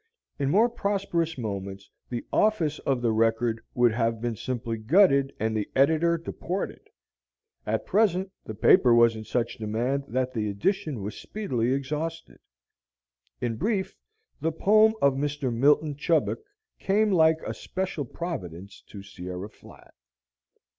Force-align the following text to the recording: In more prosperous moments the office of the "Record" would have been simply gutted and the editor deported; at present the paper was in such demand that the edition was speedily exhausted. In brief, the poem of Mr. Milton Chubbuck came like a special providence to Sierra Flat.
In 0.39 0.49
more 0.49 0.67
prosperous 0.67 1.37
moments 1.37 1.87
the 2.09 2.25
office 2.33 2.79
of 2.79 3.03
the 3.03 3.11
"Record" 3.11 3.61
would 3.75 3.91
have 3.91 4.19
been 4.19 4.35
simply 4.35 4.77
gutted 4.79 5.31
and 5.39 5.55
the 5.55 5.69
editor 5.75 6.17
deported; 6.17 6.89
at 7.67 7.85
present 7.85 8.31
the 8.43 8.55
paper 8.55 8.95
was 8.95 9.15
in 9.15 9.23
such 9.25 9.59
demand 9.59 10.05
that 10.07 10.33
the 10.33 10.49
edition 10.49 11.03
was 11.03 11.15
speedily 11.15 11.71
exhausted. 11.71 12.39
In 13.41 13.57
brief, 13.57 13.95
the 14.39 14.51
poem 14.51 14.95
of 15.03 15.13
Mr. 15.13 15.53
Milton 15.53 15.95
Chubbuck 15.95 16.39
came 16.79 17.11
like 17.11 17.37
a 17.45 17.53
special 17.53 18.03
providence 18.03 18.81
to 18.87 19.03
Sierra 19.03 19.51
Flat. 19.51 19.93